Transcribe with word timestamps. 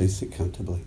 Please 0.00 0.16
sit 0.16 0.32
comfortably. 0.32 0.80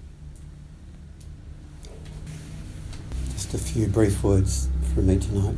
Just 3.33 3.53
a 3.53 3.59
few 3.59 3.85
brief 3.85 4.23
words 4.23 4.69
from 4.95 5.05
me 5.05 5.19
tonight. 5.19 5.55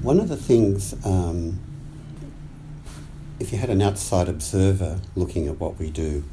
One 0.00 0.18
of 0.18 0.30
the 0.30 0.36
things, 0.38 0.94
um, 1.04 1.60
if 3.38 3.52
you 3.52 3.58
had 3.58 3.68
an 3.68 3.82
outside 3.82 4.30
observer 4.30 5.02
looking 5.14 5.46
at 5.46 5.60
what 5.60 5.78
we 5.78 5.90
do 5.90 6.24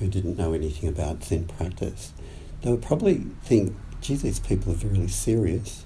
who 0.00 0.08
didn't 0.08 0.36
know 0.36 0.54
anything 0.54 0.88
about 0.88 1.22
Zen 1.22 1.44
practice, 1.44 2.14
they 2.62 2.70
would 2.72 2.82
probably 2.82 3.26
think, 3.44 3.72
gee, 4.00 4.16
these 4.16 4.40
people 4.40 4.72
are 4.72 4.88
really 4.88 5.06
serious, 5.06 5.84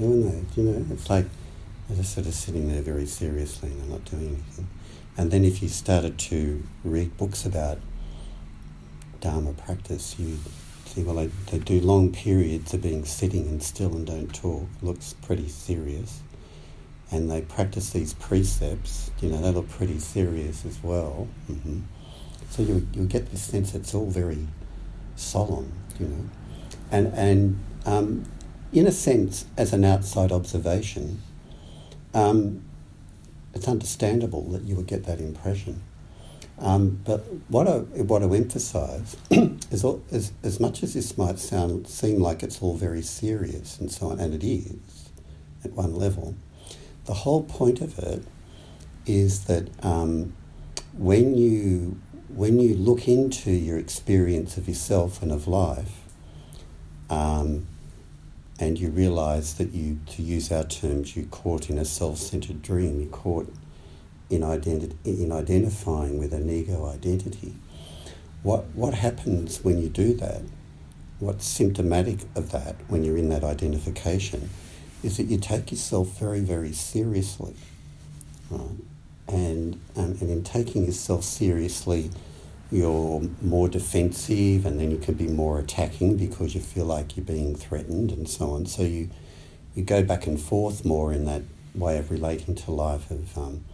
aren't 0.00 0.54
they? 0.54 0.62
You 0.62 0.70
know, 0.70 0.86
it's 0.92 1.10
like 1.10 1.26
they're 1.88 1.96
just 1.96 2.14
sort 2.14 2.28
of 2.28 2.34
sitting 2.34 2.72
there 2.72 2.82
very 2.82 3.06
seriously 3.06 3.72
and 3.72 3.80
they're 3.82 3.98
not 3.98 4.04
doing 4.04 4.28
anything. 4.28 4.68
And 5.16 5.32
then 5.32 5.44
if 5.44 5.64
you 5.64 5.68
started 5.68 6.16
to 6.16 6.62
read 6.84 7.16
books 7.16 7.44
about 7.44 7.80
Dharma 9.24 9.54
practice, 9.54 10.16
you 10.18 10.38
see, 10.84 11.02
well, 11.02 11.14
they, 11.14 11.28
they 11.50 11.58
do 11.58 11.80
long 11.80 12.12
periods 12.12 12.74
of 12.74 12.82
being 12.82 13.06
sitting 13.06 13.48
and 13.48 13.62
still 13.62 13.96
and 13.96 14.06
don't 14.06 14.34
talk. 14.34 14.68
Looks 14.82 15.14
pretty 15.14 15.48
serious. 15.48 16.20
And 17.10 17.30
they 17.30 17.40
practice 17.40 17.88
these 17.88 18.12
precepts, 18.12 19.10
you 19.22 19.30
know, 19.30 19.40
they 19.40 19.50
look 19.50 19.70
pretty 19.70 19.98
serious 19.98 20.66
as 20.66 20.78
well. 20.82 21.26
Mm-hmm. 21.50 21.80
So 22.50 22.62
you, 22.64 22.86
you 22.92 23.06
get 23.06 23.30
this 23.30 23.42
sense 23.42 23.74
it's 23.74 23.94
all 23.94 24.10
very 24.10 24.46
solemn, 25.16 25.72
you 25.98 26.06
know. 26.06 26.28
And, 26.90 27.06
and 27.14 27.58
um, 27.86 28.24
in 28.74 28.86
a 28.86 28.92
sense, 28.92 29.46
as 29.56 29.72
an 29.72 29.86
outside 29.86 30.32
observation, 30.32 31.22
um, 32.12 32.62
it's 33.54 33.68
understandable 33.68 34.42
that 34.50 34.64
you 34.64 34.76
would 34.76 34.86
get 34.86 35.04
that 35.04 35.18
impression. 35.18 35.82
Um, 36.58 37.00
but 37.04 37.20
what 37.48 37.66
I 37.66 37.78
what 37.78 38.22
I 38.22 38.26
emphasise 38.26 39.16
is, 39.30 39.82
all, 39.82 40.02
is 40.10 40.32
as 40.42 40.60
much 40.60 40.82
as 40.82 40.94
this 40.94 41.18
might 41.18 41.38
sound 41.38 41.88
seem 41.88 42.20
like 42.20 42.42
it's 42.42 42.62
all 42.62 42.76
very 42.76 43.02
serious 43.02 43.78
and 43.78 43.90
so 43.90 44.10
on, 44.10 44.20
and 44.20 44.34
it 44.34 44.44
is 44.44 45.10
at 45.64 45.72
one 45.72 45.94
level. 45.94 46.36
The 47.06 47.14
whole 47.14 47.42
point 47.42 47.80
of 47.80 47.98
it 47.98 48.24
is 49.04 49.44
that 49.44 49.68
um, 49.84 50.32
when 50.96 51.36
you 51.36 52.00
when 52.28 52.60
you 52.60 52.74
look 52.74 53.08
into 53.08 53.50
your 53.50 53.78
experience 53.78 54.56
of 54.56 54.68
yourself 54.68 55.22
and 55.22 55.32
of 55.32 55.46
life, 55.46 56.00
um, 57.10 57.66
and 58.58 58.78
you 58.78 58.90
realise 58.90 59.52
that 59.54 59.72
you, 59.72 60.00
to 60.06 60.22
use 60.22 60.50
our 60.50 60.64
terms, 60.64 61.16
you 61.16 61.26
caught 61.26 61.68
in 61.68 61.78
a 61.78 61.84
self-centred 61.84 62.62
dream. 62.62 63.00
You 63.00 63.08
caught 63.08 63.52
in, 64.30 64.40
identi- 64.40 64.96
in 65.04 65.32
identifying 65.32 66.18
with 66.18 66.32
an 66.32 66.48
ego 66.50 66.86
identity. 66.86 67.54
What, 68.42 68.64
what 68.74 68.94
happens 68.94 69.62
when 69.62 69.80
you 69.80 69.88
do 69.88 70.14
that, 70.14 70.42
what's 71.18 71.46
symptomatic 71.46 72.20
of 72.34 72.52
that 72.52 72.76
when 72.88 73.04
you're 73.04 73.16
in 73.16 73.28
that 73.30 73.44
identification, 73.44 74.50
is 75.02 75.16
that 75.16 75.24
you 75.24 75.38
take 75.38 75.70
yourself 75.70 76.18
very, 76.18 76.40
very 76.40 76.72
seriously. 76.72 77.54
Right? 78.50 78.76
And, 79.28 79.80
um, 79.96 80.16
and 80.20 80.30
in 80.30 80.42
taking 80.42 80.84
yourself 80.84 81.24
seriously, 81.24 82.10
you're 82.70 83.22
more 83.40 83.68
defensive 83.68 84.66
and 84.66 84.80
then 84.80 84.90
you 84.90 84.98
can 84.98 85.14
be 85.14 85.28
more 85.28 85.58
attacking 85.58 86.16
because 86.16 86.54
you 86.54 86.60
feel 86.60 86.84
like 86.84 87.16
you're 87.16 87.24
being 87.24 87.54
threatened 87.54 88.10
and 88.10 88.28
so 88.28 88.50
on. 88.50 88.66
So 88.66 88.82
you, 88.82 89.10
you 89.74 89.84
go 89.84 90.02
back 90.02 90.26
and 90.26 90.40
forth 90.40 90.84
more 90.84 91.12
in 91.12 91.24
that 91.26 91.42
way 91.74 91.98
of 91.98 92.10
relating 92.10 92.54
to 92.54 92.70
life 92.70 93.10
of 93.10 93.36
um, 93.38 93.64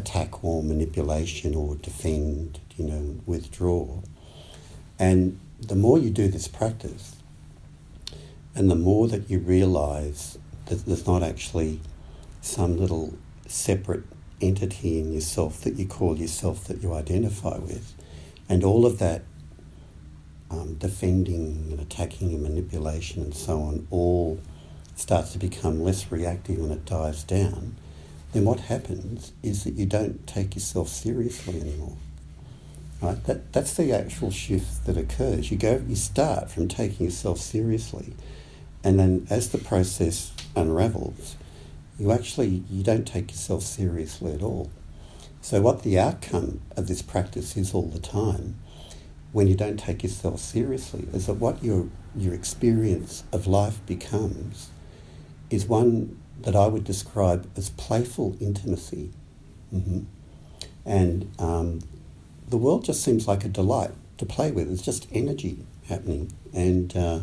attack 0.00 0.42
or 0.44 0.62
manipulation 0.62 1.54
or 1.54 1.76
defend, 1.76 2.60
you 2.76 2.84
know, 2.84 3.20
withdraw. 3.26 4.00
And 4.98 5.38
the 5.60 5.74
more 5.74 5.98
you 5.98 6.10
do 6.10 6.28
this 6.28 6.48
practice, 6.48 7.16
and 8.54 8.70
the 8.70 8.76
more 8.76 9.08
that 9.08 9.30
you 9.30 9.38
realize 9.38 10.38
that 10.66 10.86
there's 10.86 11.06
not 11.06 11.22
actually 11.22 11.80
some 12.40 12.76
little 12.76 13.14
separate 13.46 14.04
entity 14.40 14.98
in 14.98 15.12
yourself 15.12 15.60
that 15.62 15.74
you 15.74 15.86
call 15.86 16.16
yourself 16.16 16.64
that 16.64 16.82
you 16.82 16.94
identify 16.94 17.58
with, 17.58 17.94
and 18.48 18.64
all 18.64 18.86
of 18.86 18.98
that 18.98 19.22
um, 20.50 20.74
defending 20.74 21.68
and 21.70 21.80
attacking 21.80 22.32
and 22.32 22.42
manipulation 22.42 23.22
and 23.22 23.34
so 23.34 23.60
on 23.62 23.86
all 23.90 24.40
starts 24.96 25.32
to 25.32 25.38
become 25.38 25.82
less 25.82 26.10
reactive 26.10 26.58
and 26.58 26.72
it 26.72 26.84
dies 26.84 27.22
down 27.22 27.76
then 28.32 28.44
what 28.44 28.60
happens 28.60 29.32
is 29.42 29.64
that 29.64 29.74
you 29.74 29.86
don't 29.86 30.26
take 30.26 30.54
yourself 30.54 30.88
seriously 30.88 31.60
anymore. 31.60 31.96
Right? 33.02 33.22
That, 33.24 33.52
that's 33.52 33.74
the 33.74 33.92
actual 33.92 34.30
shift 34.30 34.86
that 34.86 34.96
occurs. 34.96 35.50
You 35.50 35.56
go, 35.56 35.82
you 35.88 35.96
start 35.96 36.50
from 36.50 36.68
taking 36.68 37.06
yourself 37.06 37.38
seriously, 37.38 38.12
and 38.84 38.98
then 38.98 39.26
as 39.30 39.50
the 39.50 39.58
process 39.58 40.32
unravels, 40.54 41.36
you 41.98 42.12
actually 42.12 42.62
you 42.70 42.82
don't 42.82 43.06
take 43.06 43.30
yourself 43.30 43.62
seriously 43.62 44.32
at 44.32 44.42
all. 44.42 44.70
So 45.40 45.62
what 45.62 45.82
the 45.82 45.98
outcome 45.98 46.60
of 46.76 46.86
this 46.86 47.02
practice 47.02 47.56
is 47.56 47.72
all 47.72 47.88
the 47.88 47.98
time, 47.98 48.56
when 49.32 49.46
you 49.46 49.54
don't 49.54 49.78
take 49.78 50.02
yourself 50.02 50.40
seriously, 50.40 51.08
is 51.12 51.26
that 51.26 51.34
what 51.34 51.64
your 51.64 51.88
your 52.14 52.34
experience 52.34 53.24
of 53.32 53.46
life 53.46 53.84
becomes 53.86 54.68
is 55.48 55.66
one 55.66 56.19
that 56.42 56.56
I 56.56 56.66
would 56.66 56.84
describe 56.84 57.48
as 57.56 57.70
playful 57.70 58.36
intimacy. 58.40 59.10
Mm-hmm. 59.74 60.00
And 60.84 61.30
um, 61.38 61.80
the 62.48 62.56
world 62.56 62.84
just 62.84 63.02
seems 63.02 63.28
like 63.28 63.44
a 63.44 63.48
delight 63.48 63.90
to 64.18 64.26
play 64.26 64.50
with. 64.50 64.70
It's 64.70 64.82
just 64.82 65.06
energy 65.12 65.64
happening. 65.88 66.32
And, 66.52 66.96
uh, 66.96 67.20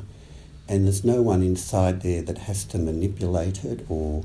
and 0.68 0.86
there's 0.86 1.04
no 1.04 1.22
one 1.22 1.42
inside 1.42 2.02
there 2.02 2.22
that 2.22 2.38
has 2.40 2.64
to 2.66 2.78
manipulate 2.78 3.64
it 3.64 3.86
or 3.90 4.24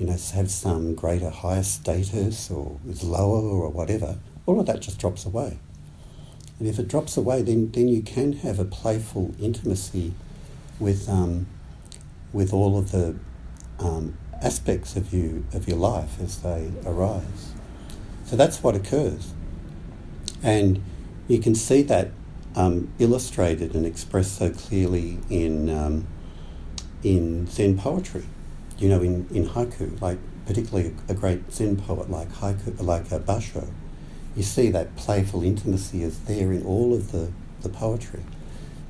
you 0.00 0.06
know, 0.06 0.12
have 0.12 0.50
some 0.50 0.94
greater, 0.94 1.28
higher 1.28 1.62
status 1.62 2.50
or 2.50 2.80
is 2.88 3.04
lower 3.04 3.42
or 3.42 3.68
whatever. 3.68 4.18
All 4.46 4.58
of 4.58 4.66
that 4.66 4.80
just 4.80 4.98
drops 4.98 5.26
away. 5.26 5.58
And 6.58 6.66
if 6.66 6.78
it 6.78 6.88
drops 6.88 7.18
away, 7.18 7.42
then, 7.42 7.70
then 7.70 7.88
you 7.88 8.00
can 8.00 8.32
have 8.34 8.58
a 8.58 8.64
playful 8.64 9.34
intimacy 9.38 10.14
with, 10.78 11.06
um, 11.06 11.46
with 12.32 12.52
all 12.54 12.78
of 12.78 12.92
the 12.92 13.14
um, 13.78 14.16
aspects 14.42 14.96
of 14.96 15.12
you 15.12 15.44
of 15.52 15.68
your 15.68 15.76
life 15.76 16.20
as 16.20 16.38
they 16.38 16.70
arise. 16.84 17.52
So 18.24 18.36
that's 18.36 18.62
what 18.62 18.74
occurs, 18.74 19.34
and 20.42 20.82
you 21.28 21.38
can 21.38 21.54
see 21.54 21.82
that 21.82 22.10
um, 22.56 22.92
illustrated 22.98 23.74
and 23.74 23.86
expressed 23.86 24.36
so 24.36 24.50
clearly 24.50 25.18
in 25.28 25.68
um, 25.70 26.06
in 27.02 27.46
Zen 27.46 27.78
poetry. 27.78 28.24
You 28.78 28.88
know, 28.88 29.02
in, 29.02 29.26
in 29.30 29.46
haiku, 29.46 30.00
like 30.00 30.18
particularly 30.46 30.94
a 31.08 31.14
great 31.14 31.52
Zen 31.52 31.76
poet 31.76 32.10
like 32.10 32.32
haiku, 32.32 32.80
like 32.82 33.08
Basho, 33.08 33.68
you 34.34 34.42
see 34.42 34.70
that 34.70 34.96
playful 34.96 35.42
intimacy 35.42 36.02
is 36.02 36.18
there 36.20 36.52
in 36.52 36.64
all 36.64 36.94
of 36.94 37.12
the, 37.12 37.30
the 37.60 37.68
poetry. 37.68 38.24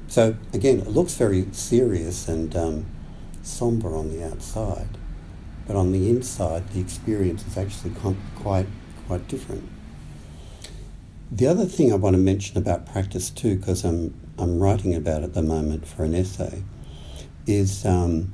So 0.08 0.36
again, 0.52 0.80
it 0.80 0.88
looks 0.88 1.14
very 1.14 1.46
serious 1.52 2.28
and 2.28 2.54
um, 2.56 2.86
somber 3.42 3.96
on 3.96 4.10
the 4.10 4.24
outside, 4.24 4.96
but 5.70 5.78
on 5.78 5.92
the 5.92 6.10
inside, 6.10 6.68
the 6.70 6.80
experience 6.80 7.46
is 7.46 7.56
actually 7.56 7.92
quite 8.34 8.66
quite 9.06 9.28
different. 9.28 9.68
The 11.30 11.46
other 11.46 11.64
thing 11.64 11.92
I 11.92 11.94
want 11.94 12.14
to 12.14 12.20
mention 12.20 12.58
about 12.58 12.86
practice 12.86 13.30
too, 13.30 13.54
because 13.54 13.84
I'm 13.84 14.12
I'm 14.36 14.58
writing 14.58 14.96
about 14.96 15.22
at 15.22 15.34
the 15.34 15.42
moment 15.42 15.86
for 15.86 16.02
an 16.02 16.12
essay, 16.12 16.64
is 17.46 17.86
um, 17.86 18.32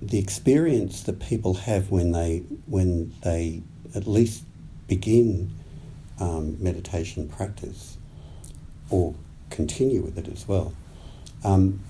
the 0.00 0.18
experience 0.18 1.02
that 1.02 1.20
people 1.20 1.52
have 1.52 1.90
when 1.90 2.12
they 2.12 2.38
when 2.64 3.12
they 3.20 3.60
at 3.94 4.06
least 4.06 4.44
begin 4.88 5.54
um, 6.18 6.56
meditation 6.62 7.28
practice 7.28 7.98
or 8.88 9.14
continue 9.50 10.00
with 10.00 10.16
it 10.16 10.28
as 10.28 10.48
well. 10.48 10.72
Um, 11.44 11.80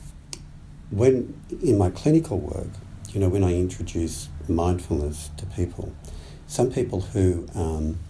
when 0.91 1.41
in 1.63 1.79
my 1.79 1.91
clinical 1.91 2.41
work, 2.41 2.71
you 3.15 3.21
know, 3.21 3.29
when 3.29 3.45
I 3.45 3.55
introduce 3.55 4.29
mindfulness 4.49 5.31
to 5.37 5.47
people, 5.47 5.93
some 6.49 6.73
people 6.73 7.01
who 7.01 7.47
um, 7.55 8.01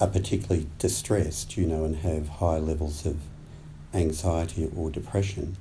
are 0.00 0.06
particularly 0.06 0.68
distressed, 0.78 1.56
you 1.56 1.66
know, 1.66 1.84
and 1.84 1.96
have 1.96 2.28
high 2.28 2.58
levels 2.58 3.04
of 3.04 3.18
anxiety 3.92 4.70
or 4.76 4.88
depression, 4.88 5.56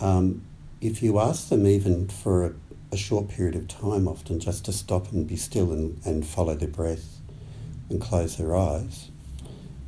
um, 0.00 0.42
if 0.82 1.02
you 1.02 1.18
ask 1.18 1.48
them 1.48 1.66
even 1.66 2.08
for 2.08 2.44
a, 2.44 2.52
a, 2.92 2.96
short 2.98 3.28
period 3.28 3.54
of 3.54 3.66
time, 3.68 4.06
often 4.06 4.38
just 4.38 4.66
to 4.66 4.72
stop 4.72 5.10
and 5.12 5.26
be 5.26 5.36
still 5.36 5.72
and, 5.72 5.98
and 6.04 6.26
follow 6.26 6.54
their 6.54 6.68
breath 6.68 7.18
and 7.88 8.00
close 8.00 8.36
their 8.36 8.54
eyes, 8.54 9.10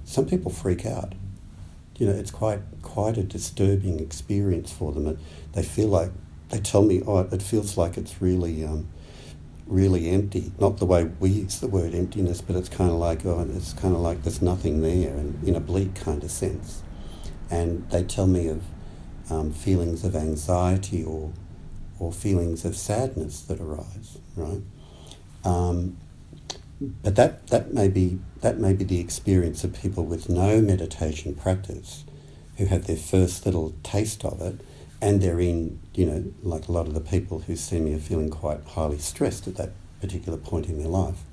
some 0.05 0.25
people 0.25 0.50
freak 0.50 0.87
out. 0.87 1.15
You 1.99 2.06
know, 2.06 2.12
it's 2.12 2.31
quite 2.31 2.61
quite 2.82 3.19
a 3.19 3.23
disturbing 3.23 4.00
experience 4.00 4.73
for 4.73 4.93
them. 4.93 5.19
They 5.53 5.62
feel 5.62 5.88
like 5.88 6.11
they 6.54 6.60
tell 6.60 6.82
me, 6.84 7.02
oh, 7.06 7.20
it 7.20 7.42
feels 7.42 7.76
like 7.78 7.98
it's 7.98 8.22
really, 8.22 8.64
um, 8.64 8.88
really 9.66 10.10
empty. 10.10 10.52
Not 10.60 10.78
the 10.78 10.86
way 10.86 11.04
we 11.20 11.30
use 11.30 11.60
the 11.60 11.68
word 11.68 11.94
emptiness, 11.94 12.42
but 12.42 12.56
it's 12.56 12.70
kind 12.70 12.90
of 12.90 12.98
like, 12.98 13.26
oh, 13.26 13.46
it's 13.54 13.74
kind 13.74 13.94
of 13.94 14.02
like 14.02 14.22
there's 14.24 14.42
nothing 14.42 14.82
there, 14.82 15.16
and 15.16 15.42
in 15.48 15.56
a 15.56 15.60
bleak 15.60 15.96
kind 15.96 16.24
of 16.24 16.30
sense. 16.30 16.82
and 17.50 17.88
they 17.90 18.04
tell 18.04 18.26
me 18.28 18.48
of 18.48 18.62
um, 19.30 19.52
feelings 19.52 20.04
of 20.04 20.16
anxiety 20.16 21.04
or 21.04 21.32
or 21.98 22.12
feelings 22.12 22.64
of 22.64 22.76
sadness 22.76 23.42
that 23.42 23.60
arise, 23.60 24.18
right? 24.36 24.62
Um, 25.44 25.98
but 27.02 27.16
that, 27.16 27.48
that 27.48 27.74
may 27.74 27.88
be 27.88 28.20
that 28.42 28.58
may 28.58 28.74
be 28.74 28.84
the 28.84 29.00
experience 29.00 29.64
of 29.64 29.74
people 29.74 30.04
with 30.04 30.28
no 30.28 30.60
meditation 30.60 31.34
practice 31.34 32.04
who 32.58 32.66
have 32.66 32.86
their 32.86 32.96
first 32.96 33.46
little 33.46 33.74
taste 33.82 34.24
of 34.24 34.40
it 34.42 34.60
and 35.04 35.20
they're 35.20 35.38
in, 35.38 35.78
you 35.92 36.06
know, 36.06 36.24
like 36.42 36.66
a 36.66 36.72
lot 36.72 36.86
of 36.86 36.94
the 36.94 37.00
people 37.00 37.40
who 37.40 37.54
see 37.54 37.78
me 37.78 37.94
are 37.94 37.98
feeling 37.98 38.30
quite 38.30 38.64
highly 38.64 38.98
stressed 38.98 39.46
at 39.46 39.54
that 39.56 39.70
particular 40.00 40.38
point 40.38 40.66
in 40.66 40.78
their 40.78 40.88
life. 40.88 41.24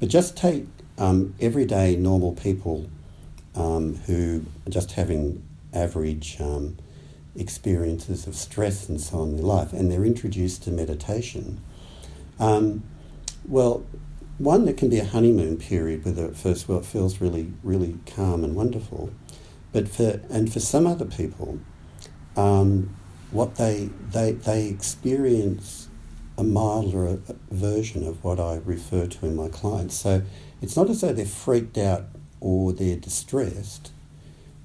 But 0.00 0.08
just 0.08 0.38
take 0.38 0.64
um, 0.96 1.34
everyday 1.38 1.96
normal 1.96 2.32
people 2.32 2.88
um, 3.54 3.96
who 4.06 4.46
are 4.66 4.70
just 4.70 4.92
having 4.92 5.46
average 5.74 6.40
um, 6.40 6.78
experiences 7.36 8.26
of 8.26 8.34
stress 8.34 8.88
and 8.88 8.98
so 8.98 9.18
on 9.18 9.28
in 9.28 9.36
their 9.36 9.44
life, 9.44 9.74
and 9.74 9.92
they're 9.92 10.06
introduced 10.06 10.62
to 10.62 10.70
meditation. 10.70 11.60
Um, 12.40 12.84
well, 13.46 13.84
one, 14.38 14.64
there 14.64 14.72
can 14.72 14.88
be 14.88 14.98
a 14.98 15.04
honeymoon 15.04 15.58
period 15.58 16.06
where 16.06 16.26
at 16.26 16.36
first 16.36 16.70
it 16.70 16.86
feels 16.86 17.20
really, 17.20 17.52
really 17.62 17.98
calm 18.06 18.44
and 18.44 18.56
wonderful. 18.56 19.12
But 19.72 19.88
for, 19.88 20.22
and 20.30 20.50
for 20.50 20.60
some 20.60 20.86
other 20.86 21.04
people, 21.04 21.60
um, 22.36 22.94
what 23.30 23.56
they, 23.56 23.90
they, 24.10 24.32
they 24.32 24.68
experience 24.68 25.88
a 26.36 26.44
milder 26.44 27.20
version 27.50 28.06
of 28.06 28.22
what 28.24 28.40
I 28.40 28.60
refer 28.64 29.06
to 29.06 29.26
in 29.26 29.36
my 29.36 29.48
clients. 29.48 29.96
So 29.96 30.22
it's 30.60 30.76
not 30.76 30.90
as 30.90 31.00
though 31.00 31.12
they're 31.12 31.26
freaked 31.26 31.78
out 31.78 32.06
or 32.40 32.72
they're 32.72 32.96
distressed, 32.96 33.92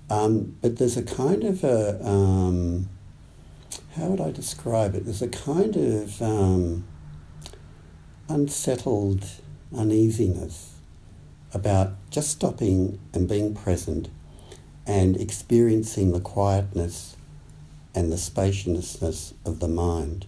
um, 0.09 0.57
but 0.61 0.77
there's 0.77 0.97
a 0.97 1.03
kind 1.03 1.43
of 1.43 1.63
a, 1.63 2.03
um, 2.05 2.89
how 3.95 4.07
would 4.07 4.21
I 4.21 4.31
describe 4.31 4.95
it? 4.95 5.05
There's 5.05 5.21
a 5.21 5.27
kind 5.27 5.75
of 5.75 6.21
um, 6.21 6.87
unsettled 8.27 9.25
uneasiness 9.75 10.75
about 11.53 11.93
just 12.09 12.29
stopping 12.29 12.99
and 13.13 13.27
being 13.27 13.53
present 13.53 14.09
and 14.85 15.17
experiencing 15.17 16.11
the 16.11 16.19
quietness 16.19 17.15
and 17.99 18.13
the 18.13 18.17
spaciousness 18.17 19.33
of 19.45 19.59
the 19.59 19.67
mind. 19.67 20.25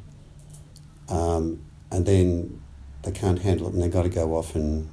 Um, 1.07 1.63
and 1.89 2.06
then 2.06 2.62
they 3.03 3.12
can't 3.12 3.39
handle 3.39 3.68
it 3.68 3.73
and 3.73 3.81
they've 3.81 3.91
got 3.91 4.03
to 4.03 4.09
go 4.09 4.35
off 4.35 4.56
and 4.56 4.89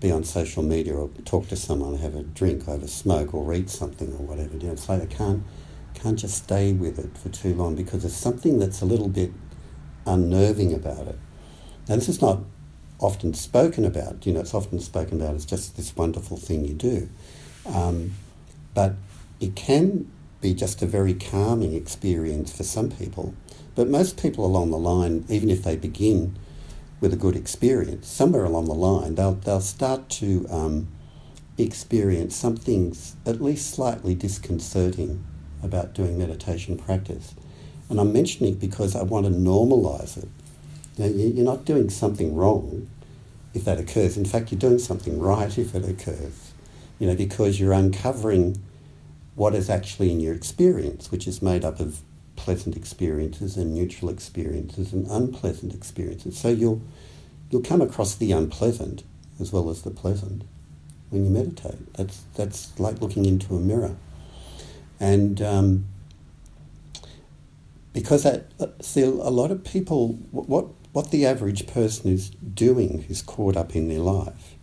be 0.00 0.12
on 0.12 0.22
social 0.22 0.62
media 0.62 0.94
or 0.94 1.08
talk 1.24 1.48
to 1.48 1.56
someone, 1.56 1.98
have 1.98 2.14
a 2.14 2.22
drink, 2.22 2.64
have 2.66 2.84
a 2.84 2.88
smoke, 2.88 3.34
or 3.34 3.42
read 3.42 3.68
something 3.68 4.12
or 4.12 4.24
whatever. 4.24 4.56
You 4.56 4.68
know, 4.68 4.72
it's 4.72 4.88
like 4.88 5.00
they 5.00 5.14
can't 5.14 5.42
can't 5.94 6.18
just 6.18 6.44
stay 6.44 6.74
with 6.74 6.98
it 6.98 7.16
for 7.18 7.30
too 7.30 7.54
long 7.54 7.74
because 7.74 8.02
there's 8.02 8.14
something 8.14 8.58
that's 8.58 8.82
a 8.82 8.84
little 8.84 9.08
bit 9.08 9.32
unnerving 10.06 10.74
about 10.74 11.08
it. 11.08 11.18
Now, 11.88 11.96
this 11.96 12.08
is 12.08 12.20
not 12.20 12.40
often 13.00 13.34
spoken 13.34 13.84
about. 13.84 14.26
You 14.26 14.34
know, 14.34 14.40
it's 14.40 14.54
often 14.54 14.78
spoken 14.78 15.20
about 15.20 15.34
as 15.34 15.44
just 15.44 15.76
this 15.76 15.96
wonderful 15.96 16.36
thing 16.36 16.64
you 16.64 16.74
do, 16.74 17.08
um, 17.66 18.12
but 18.74 18.94
it 19.40 19.56
can 19.56 20.08
be 20.40 20.54
just 20.54 20.82
a 20.82 20.86
very 20.86 21.14
calming 21.14 21.74
experience 21.74 22.56
for 22.56 22.62
some 22.62 22.90
people. 22.90 23.34
But 23.74 23.88
most 23.88 24.20
people 24.20 24.46
along 24.46 24.70
the 24.70 24.78
line, 24.78 25.24
even 25.28 25.50
if 25.50 25.62
they 25.62 25.76
begin 25.76 26.38
with 27.00 27.12
a 27.12 27.16
good 27.16 27.36
experience, 27.36 28.08
somewhere 28.08 28.44
along 28.44 28.66
the 28.66 28.74
line, 28.74 29.14
they'll, 29.14 29.34
they'll 29.34 29.60
start 29.60 30.08
to 30.08 30.46
um, 30.50 30.88
experience 31.58 32.34
something 32.34 32.96
at 33.24 33.42
least 33.42 33.74
slightly 33.74 34.14
disconcerting 34.14 35.24
about 35.62 35.94
doing 35.94 36.18
meditation 36.18 36.76
practice. 36.76 37.34
And 37.88 38.00
I'm 38.00 38.12
mentioning 38.12 38.54
it 38.54 38.60
because 38.60 38.96
I 38.96 39.02
want 39.02 39.26
to 39.26 39.32
normalize 39.32 40.16
it. 40.16 40.28
Now, 40.98 41.06
you're 41.06 41.44
not 41.44 41.64
doing 41.64 41.90
something 41.90 42.34
wrong 42.34 42.88
if 43.54 43.64
that 43.64 43.78
occurs. 43.78 44.16
In 44.16 44.24
fact, 44.24 44.50
you're 44.50 44.58
doing 44.58 44.78
something 44.78 45.18
right 45.20 45.56
if 45.56 45.74
it 45.74 45.88
occurs, 45.88 46.52
you 46.98 47.06
know, 47.06 47.14
because 47.14 47.60
you're 47.60 47.72
uncovering 47.72 48.62
what 49.36 49.54
is 49.54 49.70
actually 49.70 50.10
in 50.10 50.18
your 50.18 50.34
experience, 50.34 51.12
which 51.12 51.28
is 51.28 51.40
made 51.40 51.64
up 51.64 51.78
of 51.78 52.00
pleasant 52.34 52.76
experiences 52.76 53.56
and 53.56 53.74
neutral 53.74 54.10
experiences 54.10 54.92
and 54.92 55.06
unpleasant 55.08 55.72
experiences. 55.74 56.36
So 56.36 56.48
you'll 56.48 56.82
you'll 57.50 57.62
come 57.62 57.80
across 57.80 58.14
the 58.14 58.32
unpleasant 58.32 59.04
as 59.38 59.52
well 59.52 59.70
as 59.70 59.82
the 59.82 59.90
pleasant 59.90 60.42
when 61.10 61.24
you 61.24 61.30
meditate. 61.30 61.92
That's 61.94 62.24
that's 62.34 62.78
like 62.80 63.00
looking 63.00 63.26
into 63.26 63.54
a 63.54 63.60
mirror, 63.60 63.96
and 64.98 65.40
um, 65.42 65.84
because 67.92 68.22
that 68.22 68.46
see 68.80 69.02
a 69.02 69.10
lot 69.10 69.50
of 69.50 69.64
people 69.64 70.14
what 70.30 70.66
what 70.92 71.10
the 71.10 71.26
average 71.26 71.66
person 71.66 72.10
is 72.10 72.30
doing 72.30 73.02
who's 73.02 73.20
caught 73.20 73.56
up 73.56 73.76
in 73.76 73.88
their 73.88 74.00
life 74.00 74.55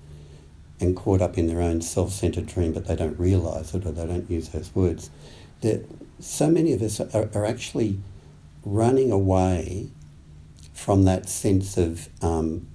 and 0.79 0.95
caught 0.95 1.21
up 1.21 1.37
in 1.37 1.47
their 1.47 1.61
own 1.61 1.81
self-centered 1.81 2.47
dream, 2.47 2.73
but 2.73 2.87
they 2.87 2.95
don't 2.95 3.17
realize 3.19 3.73
it 3.73 3.85
or 3.85 3.91
they 3.91 4.05
don't 4.05 4.29
use 4.29 4.49
those 4.49 4.73
words. 4.75 5.09
That 5.61 5.87
so 6.19 6.49
many 6.49 6.73
of 6.73 6.81
us 6.81 6.99
are, 6.99 7.29
are 7.33 7.45
actually 7.45 7.99
running 8.65 9.11
away 9.11 9.89
from 10.73 11.03
that 11.03 11.29
sense 11.29 11.77
of 11.77 12.09
um, 12.21 12.67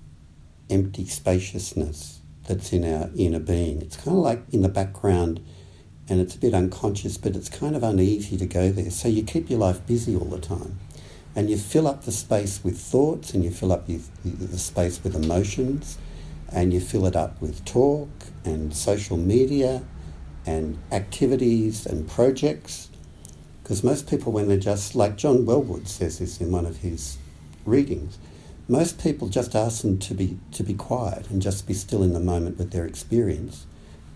empty 0.71 1.07
spaciousness 1.07 2.21
that's 2.47 2.73
in 2.73 2.85
our 2.85 3.11
inner 3.17 3.41
being. 3.41 3.83
It's 3.83 3.97
kind 3.97 4.17
of 4.17 4.23
like 4.23 4.43
in 4.53 4.63
the 4.63 4.69
background 4.69 5.45
and 6.09 6.21
it's 6.21 6.35
a 6.35 6.39
bit 6.39 6.55
unconscious, 6.55 7.19
but 7.19 7.37
it's 7.37 7.51
kind 7.51 7.77
of 7.77 7.83
uneasy 7.83 8.39
to 8.39 8.47
go 8.47 8.71
there. 8.71 8.91
So 8.91 9.09
you 9.09 9.23
keep 9.23 9.51
your 9.51 9.59
life 9.59 9.87
busy 9.87 10.17
all 10.17 10.25
the 10.25 10.41
time. 10.41 10.79
And 11.37 11.51
you 11.51 11.59
fill 11.59 11.87
up 11.87 12.05
the 12.05 12.13
space 12.13 12.65
with 12.65 12.79
thoughts 12.79 13.35
and 13.35 13.45
you 13.45 13.51
fill 13.51 13.73
up 13.73 13.87
the, 13.87 14.01
the 14.25 14.59
space 14.59 15.05
with 15.05 15.15
emotions 15.15 15.99
and 16.51 16.73
you 16.73 16.81
fill 16.81 17.07
it 17.07 17.17
up 17.17 17.41
with 17.41 17.65
talk 17.65 18.09
and 18.45 18.75
social 18.75 19.17
media 19.17 19.83
and 20.47 20.79
activities 20.91 21.87
and 21.87 22.09
projects. 22.09 22.89
Because 23.63 23.85
most 23.85 24.09
people, 24.09 24.33
when 24.33 24.49
they're 24.49 24.57
just, 24.57 24.95
like 24.95 25.17
John 25.17 25.45
Welwood 25.45 25.89
says 25.89 26.19
this 26.19 26.41
in 26.41 26.51
one 26.51 26.65
of 26.65 26.79
his 26.79 27.19
readings, 27.67 28.19
most 28.67 29.03
people 29.03 29.29
just 29.29 29.55
ask 29.55 29.83
them 29.83 29.99
to 29.99 30.15
be, 30.15 30.39
to 30.53 30.63
be 30.63 30.75
quiet 30.75 31.29
and 31.31 31.43
just 31.43 31.67
be 31.67 31.75
still 31.75 32.03
in 32.03 32.13
the 32.15 32.21
moment 32.21 32.59
with 32.59 32.71
their 32.71 32.87
experience. 32.87 33.67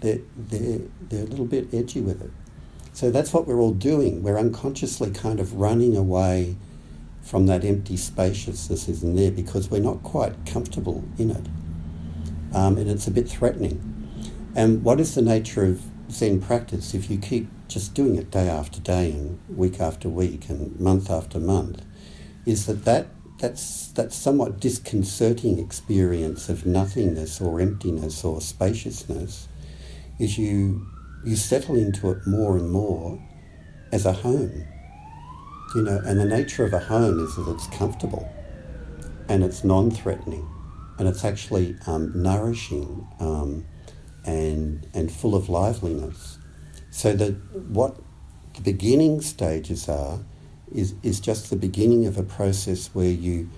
They're, 0.00 0.20
they're, 0.36 0.80
they're 1.08 1.24
a 1.24 1.26
little 1.26 1.46
bit 1.46 1.72
edgy 1.72 2.00
with 2.00 2.22
it. 2.22 2.30
So 2.94 3.10
that's 3.10 3.32
what 3.32 3.46
we're 3.46 3.60
all 3.60 3.72
doing. 3.72 4.22
We're 4.22 4.38
unconsciously 4.38 5.10
kind 5.10 5.40
of 5.40 5.54
running 5.54 5.96
away 5.96 6.56
from 7.22 7.46
that 7.46 7.64
empty 7.64 7.96
spaciousness 7.96 8.88
isn't 8.88 9.16
there 9.16 9.30
because 9.30 9.70
we're 9.70 9.80
not 9.80 10.02
quite 10.02 10.44
comfortable 10.44 11.04
in 11.18 11.30
it. 11.30 11.46
Um, 12.54 12.76
and 12.76 12.90
it's 12.90 13.06
a 13.06 13.10
bit 13.10 13.28
threatening. 13.28 13.80
And 14.54 14.84
what 14.84 15.00
is 15.00 15.14
the 15.14 15.22
nature 15.22 15.64
of 15.64 15.82
Zen 16.10 16.40
practice 16.42 16.94
if 16.94 17.10
you 17.10 17.18
keep 17.18 17.48
just 17.68 17.94
doing 17.94 18.16
it 18.16 18.30
day 18.30 18.48
after 18.48 18.80
day 18.80 19.12
and 19.12 19.40
week 19.48 19.80
after 19.80 20.08
week 20.08 20.48
and 20.48 20.78
month 20.78 21.10
after 21.10 21.38
month? 21.38 21.82
Is 22.44 22.66
that, 22.66 22.84
that 22.84 23.06
that's 23.38 23.88
that 23.88 24.12
somewhat 24.12 24.60
disconcerting 24.60 25.58
experience 25.58 26.48
of 26.48 26.64
nothingness 26.64 27.40
or 27.40 27.60
emptiness 27.60 28.24
or 28.24 28.40
spaciousness 28.40 29.48
is 30.20 30.38
you 30.38 30.86
you 31.24 31.34
settle 31.34 31.76
into 31.76 32.10
it 32.10 32.24
more 32.26 32.56
and 32.56 32.70
more 32.70 33.20
as 33.90 34.06
a 34.06 34.12
home 34.12 34.64
you 35.74 35.82
know, 35.82 36.00
and 36.04 36.20
the 36.20 36.24
nature 36.24 36.64
of 36.64 36.72
a 36.72 36.78
home 36.78 37.18
is 37.18 37.34
that 37.36 37.48
it's 37.48 37.66
comfortable 37.68 38.30
and 39.28 39.42
it's 39.42 39.64
non-threatening 39.64 40.48
and 41.02 41.08
it's 41.08 41.24
actually 41.24 41.74
um, 41.88 42.12
nourishing 42.14 43.08
um, 43.18 43.66
and, 44.24 44.86
and 44.94 45.10
full 45.10 45.34
of 45.34 45.48
liveliness. 45.48 46.38
So 46.92 47.12
that 47.14 47.32
what 47.70 47.96
the 48.54 48.60
beginning 48.60 49.20
stages 49.20 49.88
are 49.88 50.20
is, 50.72 50.94
is 51.02 51.18
just 51.18 51.50
the 51.50 51.56
beginning 51.56 52.06
of 52.06 52.18
a 52.18 52.22
process 52.22 52.88
where 52.92 53.10
you, 53.10 53.50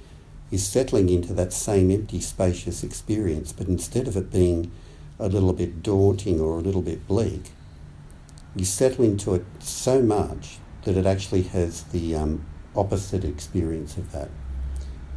you're 0.50 0.58
settling 0.58 1.10
into 1.10 1.34
that 1.34 1.52
same 1.52 1.90
empty, 1.90 2.18
spacious 2.18 2.82
experience, 2.82 3.52
but 3.52 3.66
instead 3.68 4.08
of 4.08 4.16
it 4.16 4.32
being 4.32 4.72
a 5.18 5.28
little 5.28 5.52
bit 5.52 5.82
daunting 5.82 6.40
or 6.40 6.56
a 6.56 6.62
little 6.62 6.80
bit 6.80 7.06
bleak, 7.06 7.50
you 8.56 8.64
settle 8.64 9.04
into 9.04 9.34
it 9.34 9.44
so 9.58 10.00
much 10.00 10.56
that 10.84 10.96
it 10.96 11.04
actually 11.04 11.42
has 11.42 11.82
the 11.82 12.14
um, 12.14 12.46
opposite 12.74 13.22
experience 13.22 13.98
of 13.98 14.12
that. 14.12 14.30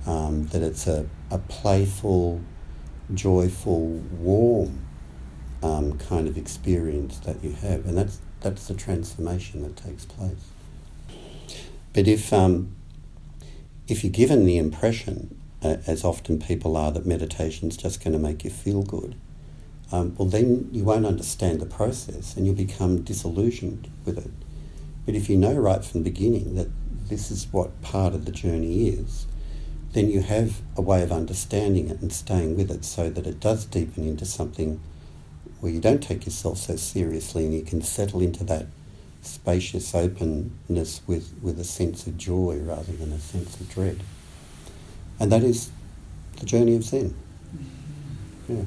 Um, 0.07 0.47
that 0.47 0.61
it's 0.61 0.87
a, 0.87 1.05
a 1.29 1.37
playful, 1.37 2.41
joyful, 3.13 3.89
warm 4.19 4.87
um, 5.61 5.97
kind 5.97 6.27
of 6.27 6.37
experience 6.37 7.19
that 7.19 7.43
you 7.43 7.51
have, 7.51 7.85
and 7.85 7.97
that's 7.97 8.21
that's 8.39 8.67
the 8.67 8.73
transformation 8.73 9.63
that 9.63 9.75
takes 9.75 10.05
place. 10.05 10.51
But 11.93 12.07
if 12.07 12.31
um, 12.31 12.75
if 13.87 14.03
you're 14.03 14.11
given 14.11 14.45
the 14.45 14.57
impression, 14.57 15.39
uh, 15.63 15.77
as 15.87 16.03
often 16.03 16.39
people 16.39 16.77
are, 16.77 16.91
that 16.91 17.05
meditation's 17.05 17.77
just 17.77 18.03
going 18.03 18.13
to 18.13 18.19
make 18.19 18.43
you 18.43 18.49
feel 18.49 18.83
good, 18.83 19.15
um, 19.91 20.15
well 20.17 20.27
then 20.27 20.69
you 20.71 20.83
won't 20.83 21.05
understand 21.05 21.59
the 21.59 21.65
process, 21.65 22.35
and 22.35 22.45
you'll 22.45 22.55
become 22.55 23.01
disillusioned 23.01 23.89
with 24.05 24.17
it 24.17 24.31
But 25.05 25.15
if 25.15 25.29
you 25.29 25.37
know 25.37 25.53
right 25.53 25.83
from 25.83 26.03
the 26.03 26.09
beginning 26.09 26.55
that 26.55 26.67
this 27.09 27.31
is 27.31 27.47
what 27.51 27.81
part 27.81 28.13
of 28.13 28.25
the 28.25 28.31
journey 28.31 28.89
is, 28.89 29.25
then 29.94 30.10
you 30.10 30.22
have 30.22 30.62
a 30.75 30.82
way 30.82 31.01
of 31.01 31.12
understanding 31.12 31.89
it 31.89 32.01
and 32.01 32.12
staying 32.12 32.58
with 32.58 32.70
it 32.70 32.86
so 32.86 33.10
that 33.10 33.25
it 33.25 33.39
does 33.39 33.65
deepen 33.65 34.08
into 34.08 34.25
something 34.25 34.79
where 35.60 35.72
you 35.72 35.79
don't 35.79 36.03
take 36.03 36.25
yourself 36.25 36.58
so 36.58 36.75
seriously 36.75 37.46
and 37.46 37.53
you 37.53 37.62
can 37.62 37.82
settle 37.82 38.22
into 38.22 38.44
that 38.44 38.67
spacious 39.22 39.94
openness 39.96 41.01
with, 41.08 41.34
with 41.41 41.60
a 41.60 41.63
sense 41.63 42.06
of 42.08 42.17
joy 42.17 42.60
rather 42.63 42.91
than 42.94 43.12
a 43.12 43.20
sense 43.20 43.60
of 43.60 43.70
dread. 43.70 44.01
And 45.20 45.32
that 45.32 45.44
is 45.44 45.72
the 46.39 46.46
journey 46.46 46.75
of 46.75 46.84
Zen. 46.84 47.13
Yeah. 48.48 48.63